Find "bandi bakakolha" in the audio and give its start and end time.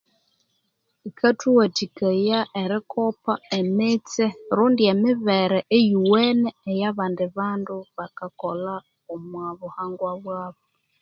7.37-8.75